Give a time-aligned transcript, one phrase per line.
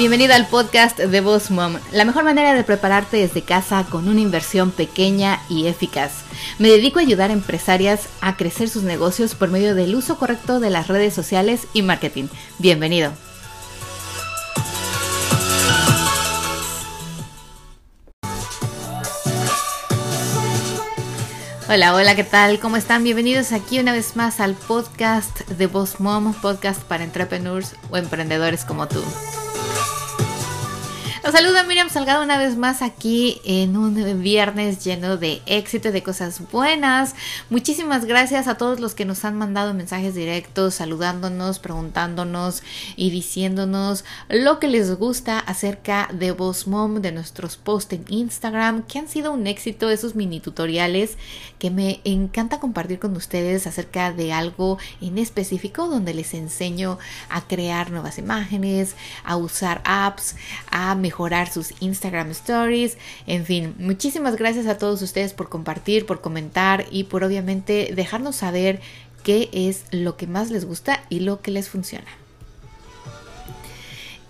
[0.00, 4.22] Bienvenido al podcast de Boss Mom, la mejor manera de prepararte desde casa con una
[4.22, 6.22] inversión pequeña y eficaz.
[6.58, 10.58] Me dedico a ayudar a empresarias a crecer sus negocios por medio del uso correcto
[10.58, 12.28] de las redes sociales y marketing.
[12.58, 13.12] Bienvenido.
[21.68, 22.58] Hola, hola, ¿qué tal?
[22.58, 23.04] ¿Cómo están?
[23.04, 28.64] Bienvenidos aquí una vez más al podcast de Boss Mom, podcast para entrepreneurs o emprendedores
[28.64, 29.04] como tú.
[31.32, 36.40] Saluda Miriam Salgado una vez más aquí en un viernes lleno de éxito, de cosas
[36.50, 37.14] buenas.
[37.50, 42.64] Muchísimas gracias a todos los que nos han mandado mensajes directos, saludándonos, preguntándonos
[42.96, 48.82] y diciéndonos lo que les gusta acerca de Boss Mom, de nuestros posts en Instagram,
[48.82, 51.16] que han sido un éxito esos mini tutoriales
[51.60, 57.42] que me encanta compartir con ustedes acerca de algo en específico donde les enseño a
[57.42, 60.34] crear nuevas imágenes, a usar apps,
[60.72, 61.19] a mejorar
[61.52, 62.96] sus Instagram Stories.
[63.26, 68.36] En fin, muchísimas gracias a todos ustedes por compartir, por comentar y por obviamente dejarnos
[68.36, 68.80] saber
[69.22, 72.19] qué es lo que más les gusta y lo que les funciona.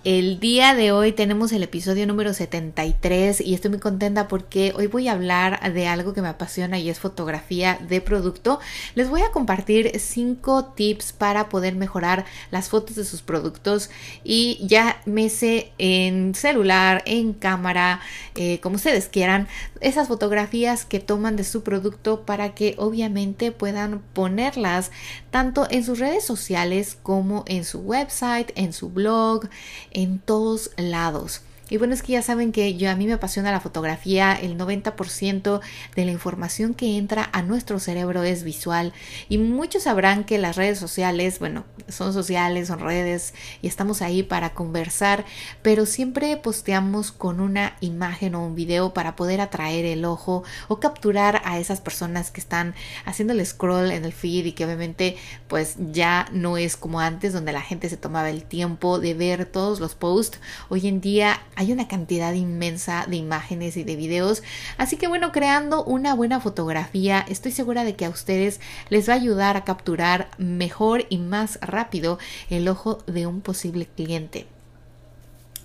[0.03, 4.87] El día de hoy tenemos el episodio número 73 y estoy muy contenta porque hoy
[4.87, 8.61] voy a hablar de algo que me apasiona y es fotografía de producto.
[8.95, 13.91] Les voy a compartir cinco tips para poder mejorar las fotos de sus productos
[14.25, 18.01] y ya me sé en celular, en cámara,
[18.37, 19.49] eh, como ustedes quieran,
[19.83, 24.93] esas fotografías que toman de su producto para que obviamente puedan ponerlas
[25.31, 29.51] tanto en sus redes sociales como en su website, en su blog,
[29.91, 31.43] en todos lados.
[31.71, 34.59] Y bueno, es que ya saben que yo a mí me apasiona la fotografía, el
[34.59, 35.61] 90%
[35.95, 38.93] de la información que entra a nuestro cerebro es visual
[39.29, 44.25] y muchos sabrán que las redes sociales, bueno, son sociales, son redes y estamos ahí
[44.25, 45.25] para conversar,
[45.63, 50.81] pero siempre posteamos con una imagen o un video para poder atraer el ojo o
[50.81, 55.17] capturar a esas personas que están haciendo el scroll en el feed y que obviamente
[55.47, 59.47] pues ya no es como antes donde la gente se tomaba el tiempo de ver
[59.47, 60.41] todos los posts.
[60.69, 64.43] Hoy en día hay una cantidad inmensa de imágenes y de videos.
[64.79, 69.13] Así que bueno, creando una buena fotografía, estoy segura de que a ustedes les va
[69.13, 72.19] a ayudar a capturar mejor y más rápido
[72.49, 74.47] el ojo de un posible cliente.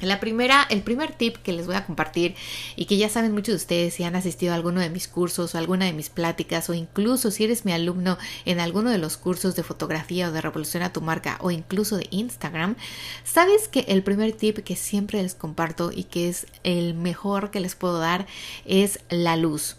[0.01, 2.35] La primera, el primer tip que les voy a compartir
[2.75, 5.55] y que ya saben muchos de ustedes si han asistido a alguno de mis cursos
[5.55, 9.15] o alguna de mis pláticas o incluso si eres mi alumno en alguno de los
[9.15, 12.75] cursos de fotografía o de revolución a tu marca o incluso de Instagram,
[13.23, 17.61] sabes que el primer tip que siempre les comparto y que es el mejor que
[17.61, 18.27] les puedo dar
[18.65, 19.77] es la luz.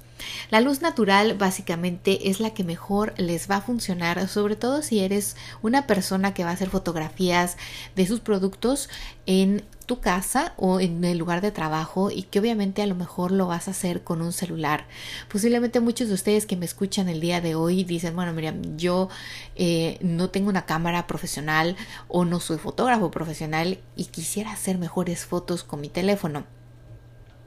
[0.50, 5.00] La luz natural básicamente es la que mejor les va a funcionar, sobre todo si
[5.00, 7.56] eres una persona que va a hacer fotografías
[7.94, 8.88] de sus productos
[9.26, 13.30] en tu casa o en el lugar de trabajo y que obviamente a lo mejor
[13.30, 14.86] lo vas a hacer con un celular.
[15.30, 19.08] Posiblemente muchos de ustedes que me escuchan el día de hoy dicen, bueno, Miriam, yo
[19.54, 21.76] eh, no tengo una cámara profesional
[22.08, 26.44] o no soy fotógrafo profesional y quisiera hacer mejores fotos con mi teléfono.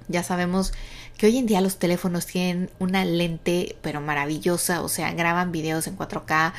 [0.09, 0.74] Ya sabemos
[1.20, 5.86] que hoy en día los teléfonos tienen una lente pero maravillosa, o sea, graban videos
[5.86, 6.53] en 4K,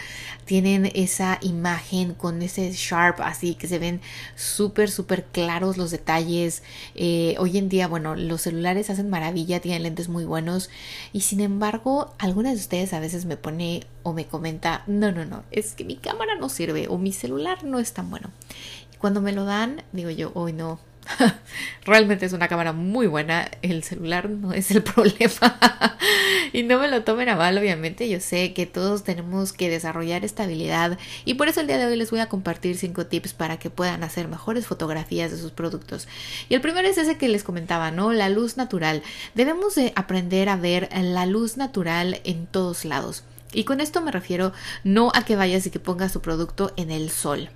[0.44, 4.00] tienen esa imagen con ese sharp así que se ven
[4.36, 6.62] súper, súper claros los detalles.
[6.94, 10.70] Eh, hoy en día, bueno, los celulares hacen maravilla, tienen lentes muy buenos
[11.12, 15.24] y sin embargo, algunas de ustedes a veces me pone o me comenta, no, no,
[15.24, 18.30] no, es que mi cámara no sirve o mi celular no es tan bueno.
[18.94, 20.78] Y cuando me lo dan, digo yo, hoy no,
[21.84, 23.50] Realmente es una cámara muy buena.
[23.62, 25.58] El celular no es el problema.
[26.52, 28.08] y no me lo tomen a mal, obviamente.
[28.08, 30.98] Yo sé que todos tenemos que desarrollar esta habilidad.
[31.24, 33.70] Y por eso el día de hoy les voy a compartir cinco tips para que
[33.70, 36.08] puedan hacer mejores fotografías de sus productos.
[36.48, 38.12] Y el primero es ese que les comentaba, ¿no?
[38.12, 39.02] La luz natural.
[39.34, 43.24] Debemos de aprender a ver la luz natural en todos lados.
[43.52, 44.52] Y con esto me refiero
[44.84, 47.50] no a que vayas y que pongas tu producto en el sol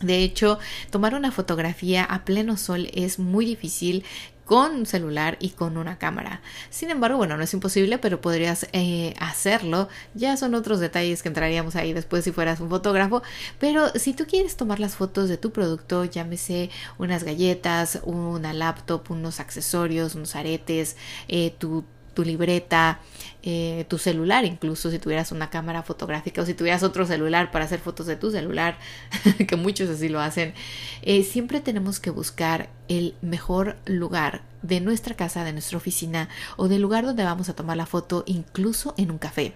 [0.00, 0.58] de hecho,
[0.90, 4.04] tomar una fotografía a pleno sol es muy difícil
[4.46, 6.40] con un celular y con una cámara.
[6.70, 9.88] Sin embargo, bueno, no es imposible, pero podrías eh, hacerlo.
[10.14, 13.22] Ya son otros detalles que entraríamos ahí después si fueras un fotógrafo.
[13.58, 19.10] Pero si tú quieres tomar las fotos de tu producto, llámese unas galletas, una laptop,
[19.10, 20.96] unos accesorios, unos aretes,
[21.26, 21.84] eh, tu
[22.16, 22.98] tu libreta,
[23.42, 27.66] eh, tu celular, incluso si tuvieras una cámara fotográfica o si tuvieras otro celular para
[27.66, 28.78] hacer fotos de tu celular,
[29.46, 30.54] que muchos así lo hacen,
[31.02, 36.68] eh, siempre tenemos que buscar el mejor lugar de nuestra casa, de nuestra oficina o
[36.68, 39.54] del lugar donde vamos a tomar la foto, incluso en un café.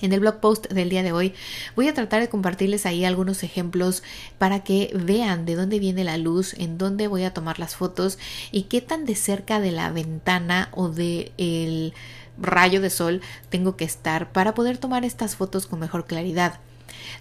[0.00, 1.34] En el blog post del día de hoy
[1.76, 4.02] voy a tratar de compartirles ahí algunos ejemplos
[4.38, 8.18] para que vean de dónde viene la luz, en dónde voy a tomar las fotos
[8.50, 11.92] y qué tan de cerca de la ventana o el
[12.38, 13.20] rayo de sol
[13.50, 16.60] tengo que estar para poder tomar estas fotos con mejor claridad.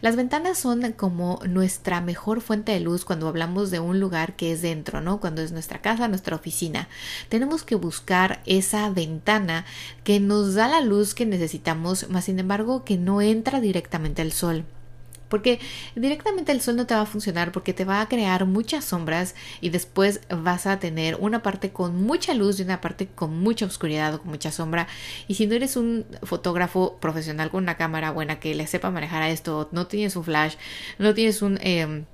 [0.01, 4.51] Las ventanas son como nuestra mejor fuente de luz cuando hablamos de un lugar que
[4.51, 5.19] es dentro, ¿no?
[5.19, 6.87] Cuando es nuestra casa, nuestra oficina.
[7.29, 9.65] Tenemos que buscar esa ventana
[10.03, 14.31] que nos da la luz que necesitamos, más sin embargo que no entra directamente el
[14.31, 14.65] sol.
[15.29, 15.59] Porque
[15.95, 19.35] directamente el sol no te va a funcionar porque te va a crear muchas sombras
[19.61, 23.65] y después vas a tener una parte con mucha luz y una parte con mucha
[23.65, 24.87] oscuridad o con mucha sombra.
[25.27, 29.21] Y si no eres un fotógrafo profesional con una cámara buena que le sepa manejar
[29.21, 30.55] a esto, no tienes un flash,
[30.97, 31.59] no tienes un...
[31.61, 32.05] Em,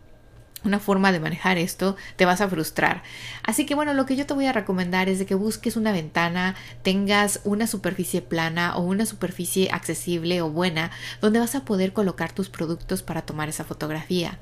[0.66, 3.04] una forma de manejar esto, te vas a frustrar.
[3.44, 5.92] Así que bueno, lo que yo te voy a recomendar es de que busques una
[5.92, 10.92] ventana, tengas una superficie plana o una superficie accesible o buena
[11.22, 14.40] donde vas a poder colocar tus productos para tomar esa fotografía.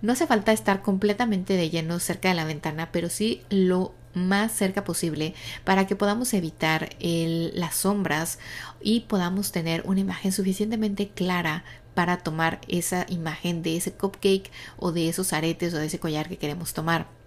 [0.00, 4.52] No hace falta estar completamente de lleno cerca de la ventana, pero sí lo más
[4.52, 5.34] cerca posible
[5.64, 8.38] para que podamos evitar las sombras
[8.80, 11.64] y podamos tener una imagen suficientemente clara
[11.94, 16.28] para tomar esa imagen de ese cupcake o de esos aretes o de ese collar
[16.28, 17.17] que queremos tomar.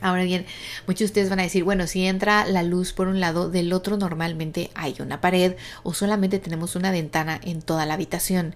[0.00, 0.46] Ahora bien,
[0.86, 3.72] muchos de ustedes van a decir, bueno, si entra la luz por un lado, del
[3.72, 8.54] otro normalmente hay una pared o solamente tenemos una ventana en toda la habitación.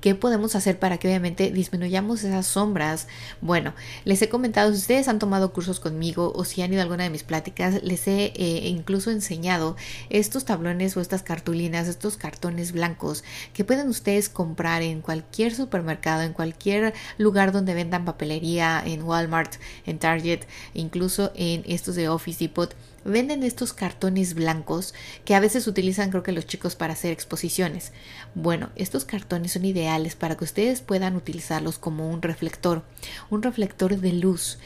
[0.00, 3.08] ¿Qué podemos hacer para que obviamente disminuyamos esas sombras?
[3.40, 3.74] Bueno,
[4.04, 7.04] les he comentado, si ustedes han tomado cursos conmigo o si han ido a alguna
[7.04, 9.76] de mis pláticas, les he eh, incluso enseñado
[10.10, 16.22] estos tablones o estas cartulinas, estos cartones blancos que pueden ustedes comprar en cualquier supermercado,
[16.22, 19.54] en cualquier lugar donde vendan papelería, en Walmart,
[19.86, 20.40] en Target,
[20.84, 24.94] incluso en estos de Office Depot, venden estos cartones blancos
[25.24, 27.92] que a veces utilizan creo que los chicos para hacer exposiciones.
[28.34, 32.82] Bueno, estos cartones son ideales para que ustedes puedan utilizarlos como un reflector,
[33.30, 34.58] un reflector de luz.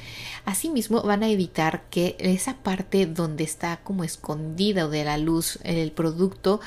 [0.44, 5.92] Asimismo van a evitar que esa parte donde está como escondida de la luz el
[5.92, 6.60] producto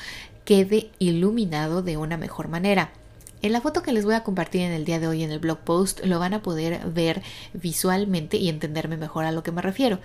[0.44, 2.92] quede iluminado de una mejor manera.
[3.42, 5.40] En la foto que les voy a compartir en el día de hoy en el
[5.40, 7.22] blog post lo van a poder ver
[7.52, 10.00] visualmente y entenderme mejor a lo que me refiero.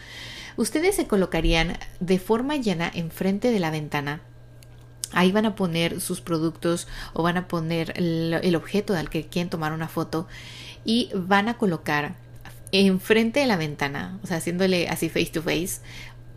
[0.56, 4.22] Ustedes se colocarían de forma llena enfrente de la ventana
[5.14, 9.50] Ahí van a poner sus productos o van a poner el, objeto al que quieren
[9.50, 10.28] tomar una foto
[10.84, 12.16] y van a colocar
[12.72, 15.80] enfrente de la ventana, o sea, haciéndole así face to face,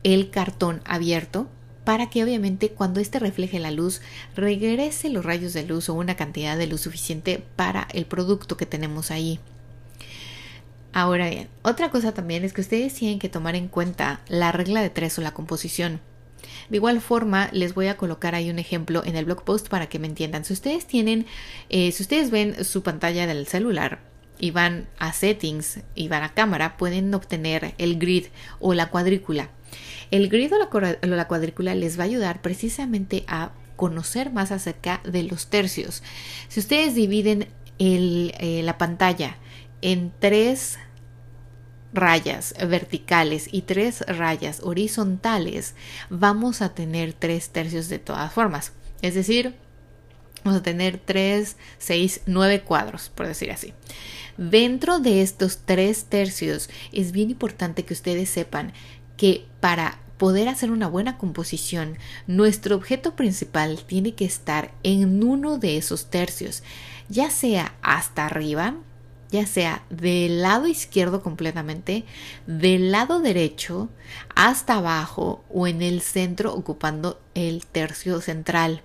[0.04, 1.48] el cartón abierto
[1.84, 4.00] para que obviamente cuando éste refleje la luz
[4.36, 8.66] regrese los rayos de luz o una cantidad de luz suficiente para el producto que
[8.66, 9.40] tenemos ahí.
[10.92, 14.82] Ahora bien, otra cosa también es que ustedes tienen que tomar en cuenta la regla
[14.82, 16.00] de tres o la composición.
[16.68, 19.88] De igual forma, les voy a colocar ahí un ejemplo en el blog post para
[19.88, 20.44] que me entiendan.
[20.44, 21.26] Si ustedes tienen,
[21.68, 24.00] eh, si ustedes ven su pantalla del celular
[24.38, 28.26] y van a settings y van a cámara, pueden obtener el grid
[28.58, 29.50] o la cuadrícula.
[30.10, 35.22] El grid o la, cuadrícula les va a ayudar precisamente a conocer más acerca de
[35.22, 36.02] los tercios.
[36.48, 39.36] Si ustedes dividen eh, la pantalla
[39.80, 40.78] en tres
[41.92, 45.74] rayas verticales y tres rayas horizontales,
[46.08, 48.72] vamos a tener tres tercios de todas formas.
[49.02, 49.54] Es decir,
[50.44, 53.72] vamos a tener tres, seis, nueve cuadros, por decir así.
[54.36, 58.72] Dentro de estos tres tercios es bien importante que ustedes sepan
[59.20, 65.58] que para poder hacer una buena composición, nuestro objeto principal tiene que estar en uno
[65.58, 66.62] de esos tercios,
[67.10, 68.76] ya sea hasta arriba,
[69.30, 72.06] ya sea del lado izquierdo completamente,
[72.46, 73.90] del lado derecho,
[74.34, 78.82] hasta abajo o en el centro ocupando el tercio central.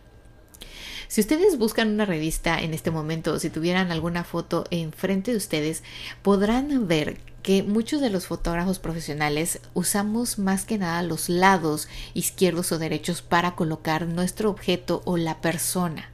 [1.08, 5.84] Si ustedes buscan una revista en este momento, si tuvieran alguna foto enfrente de ustedes,
[6.22, 12.72] podrán ver que muchos de los fotógrafos profesionales usamos más que nada los lados izquierdos
[12.72, 16.10] o derechos para colocar nuestro objeto o la persona.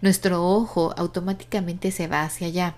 [0.00, 2.76] Nuestro ojo automáticamente se va hacia allá.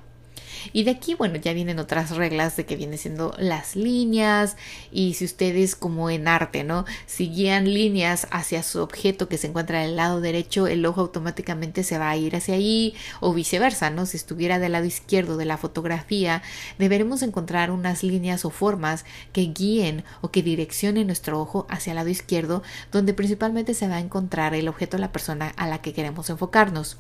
[0.73, 4.57] Y de aquí, bueno, ya vienen otras reglas de que vienen siendo las líneas
[4.91, 6.85] y si ustedes como en arte, ¿no?
[7.07, 11.85] Si guían líneas hacia su objeto que se encuentra del lado derecho, el ojo automáticamente
[11.85, 14.07] se va a ir hacia ahí o viceversa, ¿no?
[14.07, 16.43] Si estuviera del lado izquierdo de la fotografía,
[16.79, 21.97] deberemos encontrar unas líneas o formas que guíen o que direccionen nuestro ojo hacia el
[21.97, 25.93] lado izquierdo, donde principalmente se va a encontrar el objeto la persona a la que
[25.93, 26.97] queremos enfocarnos.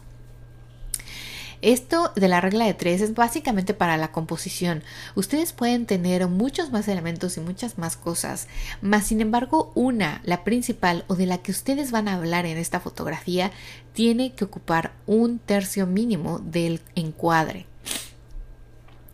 [1.62, 4.82] Esto de la regla de tres es básicamente para la composición.
[5.14, 8.48] Ustedes pueden tener muchos más elementos y muchas más cosas,
[8.80, 12.58] mas sin embargo una, la principal o de la que ustedes van a hablar en
[12.58, 13.52] esta fotografía,
[13.92, 17.71] tiene que ocupar un tercio mínimo del encuadre.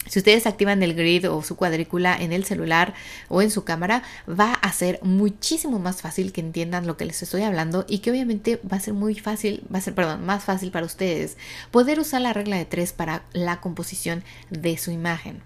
[0.08, 2.94] Si ustedes activan el grid o su cuadrícula en el celular
[3.28, 7.22] o en su cámara, va a ser muchísimo más fácil que entiendan lo que les
[7.22, 10.44] estoy hablando y que obviamente va a ser muy fácil, va a ser, perdón, más
[10.44, 11.36] fácil para ustedes
[11.70, 15.42] poder usar la regla de tres para la composición de su imagen.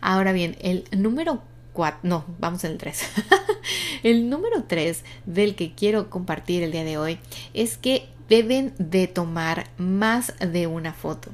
[0.00, 1.42] Ahora bien, el número
[1.72, 3.02] 4, no, vamos en el 3.
[4.02, 7.18] el número 3 del que quiero compartir el día de hoy
[7.54, 11.30] es que deben de tomar más de una foto.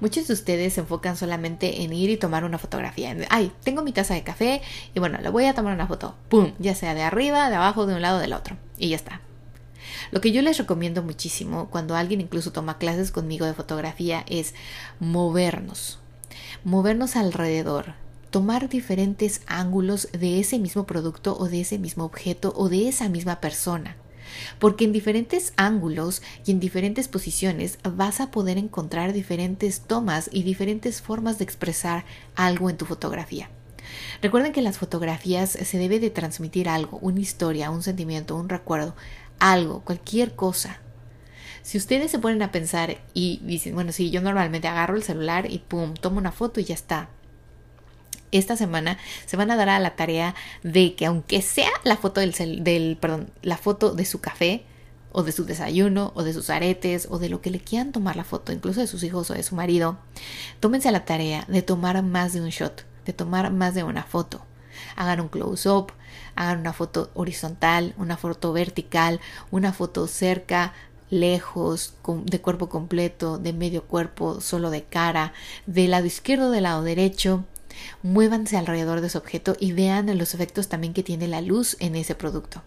[0.00, 3.16] Muchos de ustedes se enfocan solamente en ir y tomar una fotografía.
[3.30, 4.62] Ay, tengo mi taza de café
[4.94, 6.14] y bueno, le voy a tomar una foto.
[6.28, 6.52] ¡Pum!
[6.58, 8.56] Ya sea de arriba, de abajo, de un lado, del otro.
[8.78, 9.20] Y ya está.
[10.10, 14.54] Lo que yo les recomiendo muchísimo cuando alguien incluso toma clases conmigo de fotografía es
[15.00, 15.98] movernos.
[16.64, 17.94] Movernos alrededor,
[18.30, 23.08] tomar diferentes ángulos de ese mismo producto o de ese mismo objeto o de esa
[23.08, 23.96] misma persona
[24.58, 30.42] porque en diferentes ángulos y en diferentes posiciones vas a poder encontrar diferentes tomas y
[30.42, 33.50] diferentes formas de expresar algo en tu fotografía.
[34.20, 38.94] Recuerden que las fotografías se debe de transmitir algo, una historia, un sentimiento, un recuerdo,
[39.38, 40.80] algo, cualquier cosa.
[41.62, 45.50] Si ustedes se ponen a pensar y dicen, bueno, si yo normalmente agarro el celular
[45.50, 47.08] y pum, tomo una foto y ya está
[48.32, 52.20] esta semana se van a dar a la tarea de que aunque sea la foto
[52.20, 54.64] del, del perdón, la foto de su café
[55.12, 58.16] o de su desayuno o de sus aretes o de lo que le quieran tomar
[58.16, 59.98] la foto, incluso de sus hijos o de su marido,
[60.58, 64.42] tómense la tarea de tomar más de un shot, de tomar más de una foto.
[64.96, 65.92] Hagan un close-up,
[66.34, 69.20] hagan una foto horizontal, una foto vertical,
[69.50, 70.72] una foto cerca,
[71.10, 75.34] lejos, de cuerpo completo, de medio cuerpo, solo de cara,
[75.66, 77.44] del lado izquierdo, del lado derecho,
[78.02, 81.96] Muévanse alrededor de su objeto y vean los efectos también que tiene la luz en
[81.96, 82.62] ese producto.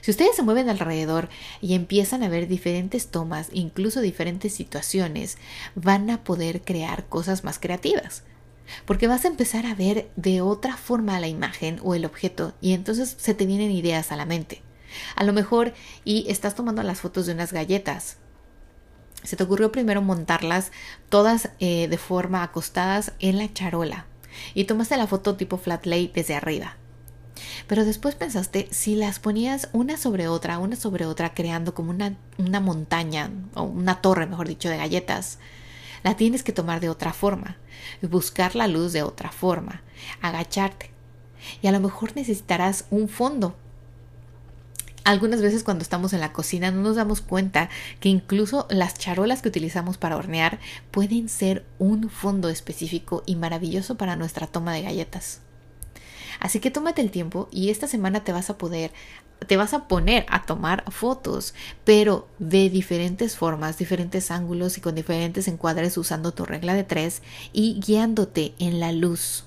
[0.00, 1.28] Si ustedes se mueven alrededor
[1.60, 5.38] y empiezan a ver diferentes tomas, incluso diferentes situaciones,
[5.74, 8.22] van a poder crear cosas más creativas.
[8.84, 12.74] Porque vas a empezar a ver de otra forma la imagen o el objeto y
[12.74, 14.62] entonces se te vienen ideas a la mente.
[15.16, 15.74] A lo mejor
[16.04, 18.18] y estás tomando las fotos de unas galletas
[19.22, 20.72] se te ocurrió primero montarlas
[21.08, 24.06] todas eh, de forma acostadas en la charola
[24.54, 26.76] y tomaste la foto tipo flat lay desde arriba.
[27.66, 32.16] Pero después pensaste si las ponías una sobre otra, una sobre otra, creando como una,
[32.36, 35.38] una montaña o una torre, mejor dicho, de galletas,
[36.02, 37.56] la tienes que tomar de otra forma,
[38.02, 39.82] buscar la luz de otra forma,
[40.20, 40.90] agacharte.
[41.62, 43.56] Y a lo mejor necesitarás un fondo
[45.08, 49.40] algunas veces cuando estamos en la cocina no nos damos cuenta que incluso las charolas
[49.40, 50.58] que utilizamos para hornear
[50.90, 55.40] pueden ser un fondo específico y maravilloso para nuestra toma de galletas.
[56.40, 58.92] Así que tómate el tiempo y esta semana te vas a poder,
[59.46, 64.94] te vas a poner a tomar fotos, pero de diferentes formas, diferentes ángulos y con
[64.94, 67.22] diferentes encuadres usando tu regla de tres
[67.54, 69.44] y guiándote en la luz.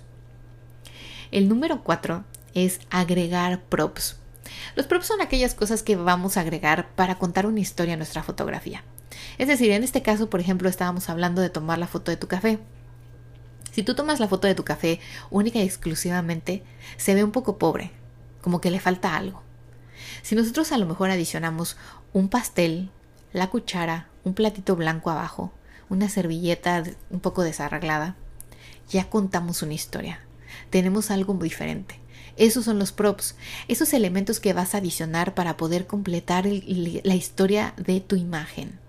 [1.29, 2.23] El número cuatro
[2.55, 4.20] es agregar props.
[4.75, 8.23] Los props son aquellas cosas que vamos a agregar para contar una historia a nuestra
[8.23, 8.83] fotografía.
[9.37, 12.27] Es decir, en este caso, por ejemplo, estábamos hablando de tomar la foto de tu
[12.27, 12.59] café.
[13.71, 16.63] Si tú tomas la foto de tu café única y exclusivamente,
[16.97, 17.91] se ve un poco pobre,
[18.41, 19.43] como que le falta algo.
[20.23, 21.77] Si nosotros a lo mejor adicionamos
[22.13, 22.89] un pastel,
[23.33, 25.53] la cuchara, un platito blanco abajo,
[25.89, 28.15] una servilleta un poco desarreglada,
[28.89, 30.19] ya contamos una historia.
[30.69, 32.00] Tenemos algo muy diferente.
[32.41, 33.35] Esos son los props,
[33.67, 38.79] esos elementos que vas a adicionar para poder completar la historia de tu imagen.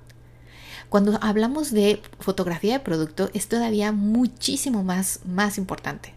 [0.89, 6.15] Cuando hablamos de fotografía de producto es todavía muchísimo más, más importante.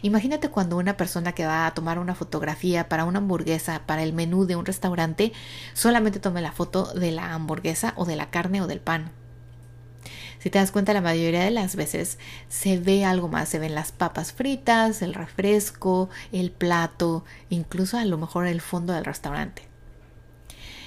[0.00, 4.14] Imagínate cuando una persona que va a tomar una fotografía para una hamburguesa, para el
[4.14, 5.34] menú de un restaurante,
[5.74, 9.12] solamente tome la foto de la hamburguesa o de la carne o del pan.
[10.46, 13.74] Si te das cuenta, la mayoría de las veces se ve algo más, se ven
[13.74, 19.62] las papas fritas, el refresco, el plato, incluso a lo mejor el fondo del restaurante.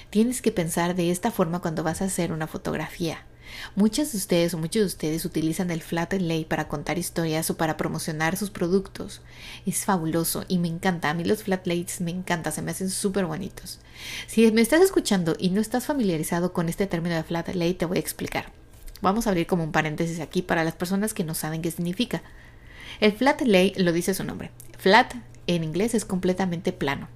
[0.08, 3.26] Tienes que pensar de esta forma cuando vas a hacer una fotografía.
[3.74, 7.58] Muchas de ustedes o muchos de ustedes utilizan el flat lay para contar historias o
[7.58, 9.20] para promocionar sus productos.
[9.66, 11.10] Es fabuloso y me encanta.
[11.10, 13.78] A mí los flat lays me encanta, se me hacen súper bonitos.
[14.26, 17.84] Si me estás escuchando y no estás familiarizado con este término de flat lay, te
[17.84, 18.58] voy a explicar.
[19.02, 22.22] Vamos a abrir como un paréntesis aquí para las personas que no saben qué significa.
[23.00, 24.50] El flat lay lo dice su nombre.
[24.78, 25.14] Flat
[25.46, 27.08] en inglés es completamente plano.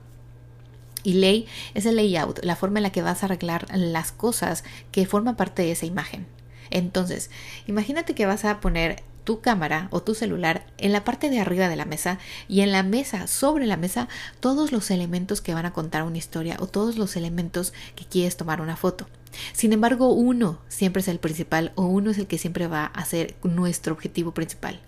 [1.02, 4.64] Y lay es el layout, la forma en la que vas a arreglar las cosas
[4.90, 6.26] que forman parte de esa imagen.
[6.70, 7.30] Entonces,
[7.66, 11.68] imagínate que vas a poner tu cámara o tu celular en la parte de arriba
[11.68, 14.08] de la mesa y en la mesa, sobre la mesa,
[14.40, 18.36] todos los elementos que van a contar una historia o todos los elementos que quieres
[18.36, 19.06] tomar una foto.
[19.52, 23.04] Sin embargo, uno siempre es el principal o uno es el que siempre va a
[23.04, 24.80] ser nuestro objetivo principal.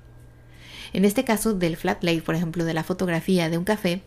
[0.92, 4.02] En este caso del flat lay, por ejemplo, de la fotografía de un café,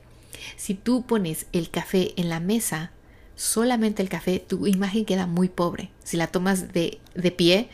[0.55, 2.91] si tú pones el café en la mesa,
[3.36, 5.91] solamente el café, tu imagen queda muy pobre.
[6.03, 7.69] Si la tomas de, de pie,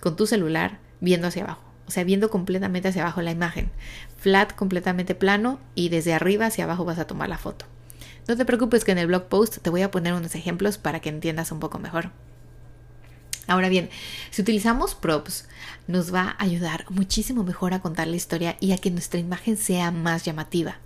[0.00, 3.70] con tu celular, viendo hacia abajo o sea, viendo completamente hacia abajo la imagen.
[4.18, 7.64] Flat, completamente plano y desde arriba hacia abajo vas a tomar la foto.
[8.28, 11.00] No te preocupes que en el blog post te voy a poner unos ejemplos para
[11.00, 12.10] que entiendas un poco mejor.
[13.46, 13.88] Ahora bien,
[14.30, 15.48] si utilizamos props,
[15.86, 19.56] nos va a ayudar muchísimo mejor a contar la historia y a que nuestra imagen
[19.56, 20.76] sea más llamativa,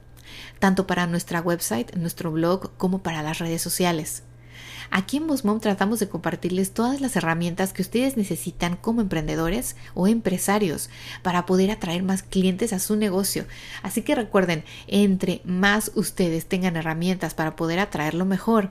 [0.60, 4.22] tanto para nuestra website, nuestro blog, como para las redes sociales.
[4.94, 10.06] Aquí en Mom tratamos de compartirles todas las herramientas que ustedes necesitan como emprendedores o
[10.06, 10.90] empresarios
[11.22, 13.46] para poder atraer más clientes a su negocio.
[13.82, 18.70] Así que recuerden, entre más ustedes tengan herramientas para poder atraerlo mejor,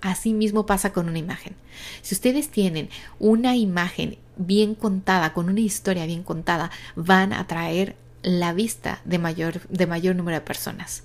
[0.00, 1.56] Así mismo pasa con una imagen.
[2.02, 2.88] Si ustedes tienen
[3.18, 9.18] una imagen bien contada, con una historia bien contada, van a atraer la vista de
[9.18, 11.02] mayor, de mayor número de personas.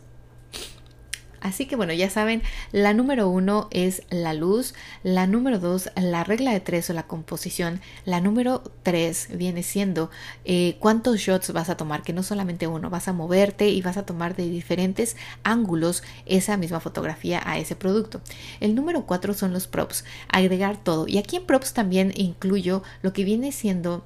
[1.44, 4.74] Así que bueno, ya saben, la número uno es la luz,
[5.04, 10.10] la número dos, la regla de tres o la composición, la número tres viene siendo
[10.46, 13.98] eh, cuántos shots vas a tomar, que no solamente uno, vas a moverte y vas
[13.98, 18.22] a tomar de diferentes ángulos esa misma fotografía a ese producto.
[18.62, 21.10] El número cuatro son los props, agregar todo.
[21.10, 24.06] Y aquí en props también incluyo lo que viene siendo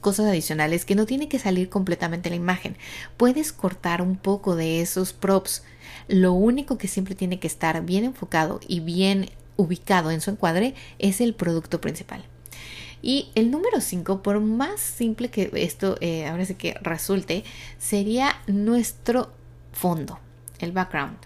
[0.00, 2.78] cosas adicionales que no tiene que salir completamente la imagen.
[3.18, 5.62] Puedes cortar un poco de esos props
[6.08, 10.74] lo único que siempre tiene que estar bien enfocado y bien ubicado en su encuadre
[10.98, 12.24] es el producto principal.
[13.02, 17.44] Y el número 5, por más simple que esto eh, ahora sí que resulte,
[17.78, 19.32] sería nuestro
[19.72, 20.20] fondo,
[20.60, 21.16] el background.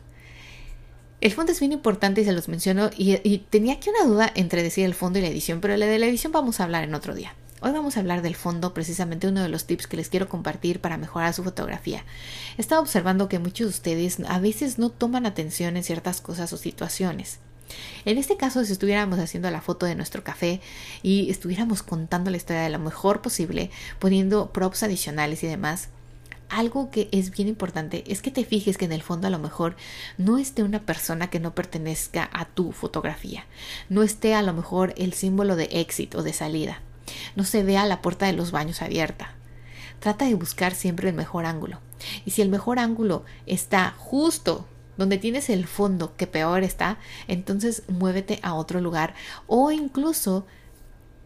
[1.21, 4.33] El fondo es bien importante y se los menciono y, y tenía aquí una duda
[4.35, 6.85] entre decir el fondo y la edición, pero la de la edición vamos a hablar
[6.85, 7.35] en otro día.
[7.67, 10.81] Hoy vamos a hablar del fondo, precisamente uno de los tips que les quiero compartir
[10.81, 12.05] para mejorar su fotografía.
[12.57, 16.53] He estado observando que muchos de ustedes a veces no toman atención en ciertas cosas
[16.53, 17.41] o situaciones.
[18.05, 20.61] En este caso, si estuviéramos haciendo la foto de nuestro café
[21.03, 25.89] y estuviéramos contando la historia de lo mejor posible, poniendo props adicionales y demás,
[26.49, 29.41] algo que es bien importante es que te fijes que en el fondo a lo
[29.41, 29.75] mejor
[30.19, 33.45] no esté una persona que no pertenezca a tu fotografía,
[33.89, 36.81] no esté a lo mejor el símbolo de éxito o de salida
[37.35, 39.35] no se vea la puerta de los baños abierta.
[40.01, 41.81] Trata de buscar siempre el mejor ángulo.
[42.25, 44.67] Y si el mejor ángulo está justo
[44.97, 49.15] donde tienes el fondo que peor está, entonces muévete a otro lugar
[49.47, 50.47] o incluso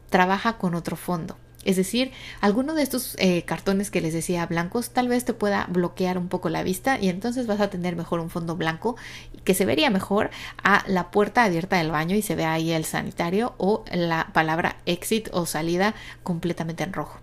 [0.09, 1.37] trabaja con otro fondo.
[1.64, 5.66] Es decir, alguno de estos eh, cartones que les decía blancos tal vez te pueda
[5.68, 8.96] bloquear un poco la vista y entonces vas a tener mejor un fondo blanco
[9.44, 10.31] que se vería mejor
[10.62, 14.77] a la puerta abierta del baño y se ve ahí el sanitario o la palabra
[14.87, 17.20] exit o salida completamente en rojo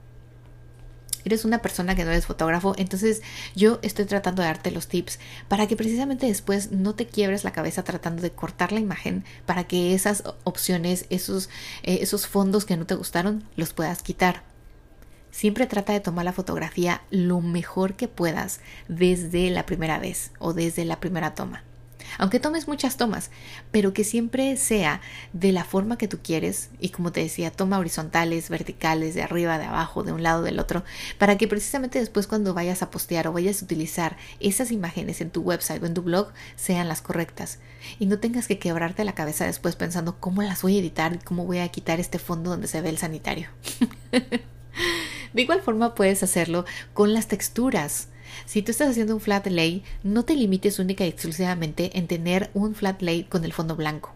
[1.27, 3.21] eres una persona que no eres fotógrafo, entonces
[3.55, 7.51] yo estoy tratando de darte los tips para que precisamente después no te quiebres la
[7.51, 11.49] cabeza tratando de cortar la imagen para que esas opciones, esos,
[11.83, 14.43] eh, esos fondos que no te gustaron, los puedas quitar.
[15.31, 20.53] Siempre trata de tomar la fotografía lo mejor que puedas desde la primera vez o
[20.53, 21.63] desde la primera toma
[22.17, 23.31] aunque tomes muchas tomas,
[23.71, 25.01] pero que siempre sea
[25.33, 29.57] de la forma que tú quieres y como te decía, toma horizontales, verticales, de arriba,
[29.57, 30.83] de abajo, de un lado, del otro,
[31.17, 35.29] para que precisamente después cuando vayas a postear o vayas a utilizar esas imágenes en
[35.29, 37.59] tu website o en tu blog sean las correctas
[37.99, 41.19] y no tengas que quebrarte la cabeza después pensando cómo las voy a editar y
[41.19, 43.49] cómo voy a quitar este fondo donde se ve el sanitario.
[45.33, 48.09] de igual forma puedes hacerlo con las texturas.
[48.45, 52.49] Si tú estás haciendo un flat lay, no te limites única y exclusivamente en tener
[52.53, 54.13] un flat lay con el fondo blanco.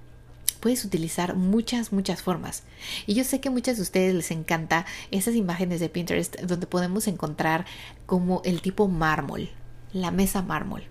[0.60, 2.64] Puedes utilizar muchas, muchas formas.
[3.08, 6.68] Y yo sé que a muchas de ustedes les encanta esas imágenes de Pinterest donde
[6.68, 7.66] podemos encontrar
[8.06, 9.50] como el tipo mármol,
[9.92, 10.84] la mesa mármol.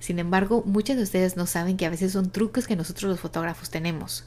[0.00, 3.20] Sin embargo, muchas de ustedes no saben que a veces son trucos que nosotros los
[3.20, 4.24] fotógrafos tenemos.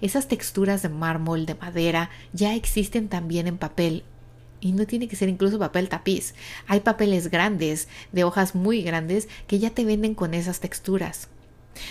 [0.00, 4.04] Esas texturas de mármol, de madera, ya existen también en papel
[4.64, 6.34] y no tiene que ser incluso papel tapiz.
[6.66, 11.28] Hay papeles grandes, de hojas muy grandes, que ya te venden con esas texturas.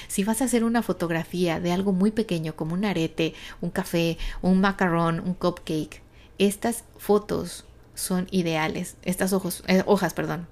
[0.08, 4.18] Si vas a hacer una fotografía de algo muy pequeño como un arete, un café,
[4.42, 6.02] un macarrón, un cupcake,
[6.40, 9.32] estas fotos son ideales, estas
[9.68, 10.48] eh, hojas, perdón,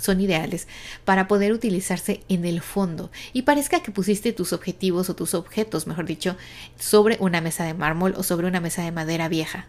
[0.00, 0.66] son ideales
[1.04, 5.86] para poder utilizarse en el fondo y parezca que pusiste tus objetivos o tus objetos,
[5.86, 6.36] mejor dicho,
[6.76, 9.68] sobre una mesa de mármol o sobre una mesa de madera vieja.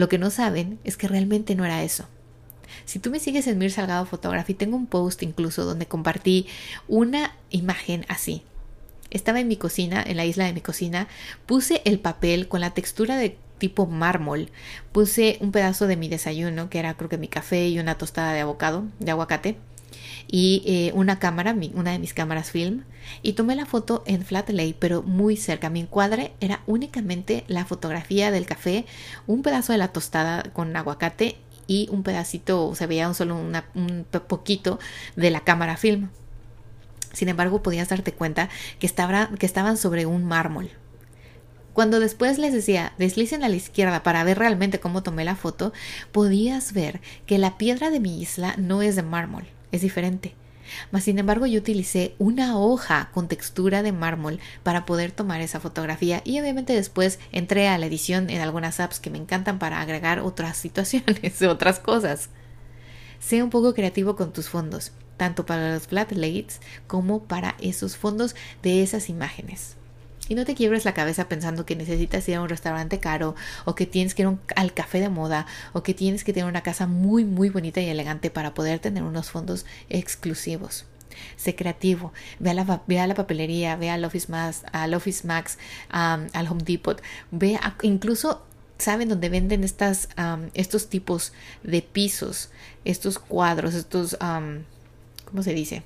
[0.00, 2.06] Lo que no saben es que realmente no era eso.
[2.86, 6.46] Si tú me sigues en Mir Salgado Photography, tengo un post incluso donde compartí
[6.88, 8.42] una imagen así.
[9.10, 11.06] Estaba en mi cocina, en la isla de mi cocina,
[11.44, 14.48] puse el papel con la textura de tipo mármol.
[14.90, 18.32] Puse un pedazo de mi desayuno, que era creo que mi café y una tostada
[18.32, 19.58] de avocado, de aguacate,
[20.30, 22.84] y eh, una cámara, una de mis cámaras film,
[23.22, 25.70] y tomé la foto en flat lay, pero muy cerca.
[25.70, 28.86] Mi encuadre era únicamente la fotografía del café,
[29.26, 34.78] un pedazo de la tostada con aguacate y un pedacito, se veía solo un poquito
[35.16, 36.10] de la cámara film.
[37.12, 38.88] Sin embargo, podías darte cuenta que,
[39.38, 40.70] que estaban sobre un mármol,
[41.72, 45.72] cuando después les decía deslicen a la izquierda para ver realmente cómo tomé la foto,
[46.12, 50.34] podías ver que la piedra de mi isla no es de mármol, es diferente.
[50.90, 55.60] Mas sin embargo yo utilicé una hoja con textura de mármol para poder tomar esa
[55.60, 59.80] fotografía y obviamente después entré a la edición en algunas apps que me encantan para
[59.80, 62.30] agregar otras situaciones, otras cosas.
[63.18, 66.12] Sé un poco creativo con tus fondos, tanto para los flat
[66.86, 69.76] como para esos fondos de esas imágenes.
[70.30, 73.74] Y no te quiebres la cabeza pensando que necesitas ir a un restaurante caro o
[73.74, 76.86] que tienes que ir al café de moda o que tienes que tener una casa
[76.86, 80.84] muy muy bonita y elegante para poder tener unos fondos exclusivos.
[81.36, 85.26] Sé creativo, ve a la, ve a la papelería, ve al Office Max, al, Office
[85.26, 88.46] Max, al Home Depot, ve incluso
[88.78, 90.10] saben dónde venden estas,
[90.54, 91.32] estos tipos
[91.64, 92.50] de pisos,
[92.84, 95.82] estos cuadros, estos, ¿cómo se dice?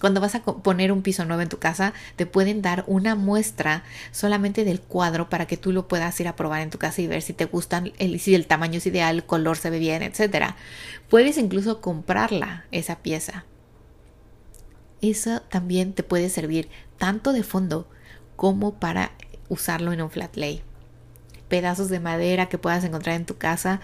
[0.00, 3.82] Cuando vas a poner un piso nuevo en tu casa, te pueden dar una muestra
[4.12, 7.08] solamente del cuadro para que tú lo puedas ir a probar en tu casa y
[7.08, 10.02] ver si te gustan, el, si el tamaño es ideal, el color se ve bien,
[10.02, 10.54] etc.
[11.08, 13.44] Puedes incluso comprarla, esa pieza.
[15.00, 17.88] Eso también te puede servir tanto de fondo
[18.36, 19.12] como para
[19.48, 20.62] usarlo en un flat lay
[21.48, 23.80] pedazos de madera que puedas encontrar en tu casa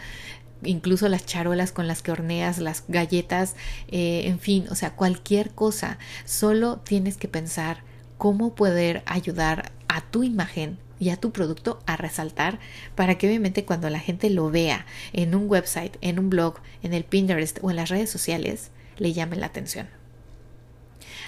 [0.66, 3.56] incluso las charolas con las que horneas las galletas,
[3.88, 5.98] eh, en fin, o sea, cualquier cosa.
[6.24, 7.82] Solo tienes que pensar
[8.18, 12.58] cómo poder ayudar a tu imagen y a tu producto a resaltar
[12.94, 16.94] para que obviamente cuando la gente lo vea en un website, en un blog, en
[16.94, 19.88] el Pinterest o en las redes sociales, le llame la atención.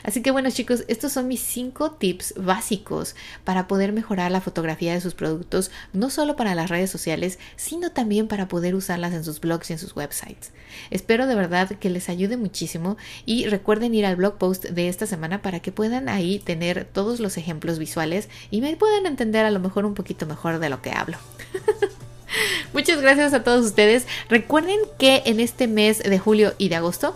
[0.06, 4.94] Así que bueno chicos, estos son mis cinco tips básicos para poder mejorar la fotografía
[4.94, 9.24] de sus productos, no solo para las redes sociales, sino también para poder usarlas en
[9.24, 10.52] sus blogs y en sus websites.
[10.90, 15.06] Espero de verdad que les ayude muchísimo y recuerden ir al blog post de esta
[15.06, 19.50] semana para que puedan ahí tener todos los ejemplos visuales y me puedan entender a
[19.50, 21.18] lo mejor un poquito mejor de lo que hablo.
[22.72, 24.06] Muchas gracias a todos ustedes.
[24.28, 27.14] Recuerden que en este mes de julio y de agosto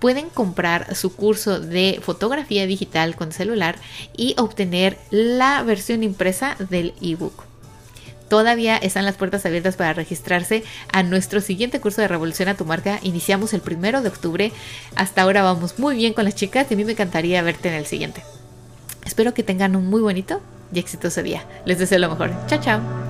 [0.00, 3.76] pueden comprar su curso de fotografía digital con celular
[4.16, 7.44] y obtener la versión impresa del ebook.
[8.28, 12.64] Todavía están las puertas abiertas para registrarse a nuestro siguiente curso de Revolución a tu
[12.64, 13.00] marca.
[13.02, 14.52] Iniciamos el primero de octubre.
[14.94, 17.74] Hasta ahora vamos muy bien con las chicas y a mí me encantaría verte en
[17.74, 18.22] el siguiente.
[19.04, 20.40] Espero que tengan un muy bonito
[20.72, 21.44] y exitoso día.
[21.64, 22.32] Les deseo lo mejor.
[22.46, 23.09] Chao, chao.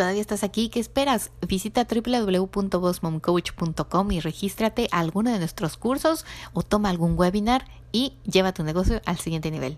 [0.00, 1.30] Todavía estás aquí, ¿qué esperas?
[1.46, 8.54] Visita www.bossmomcoach.com y regístrate a alguno de nuestros cursos o toma algún webinar y lleva
[8.54, 9.76] tu negocio al siguiente nivel.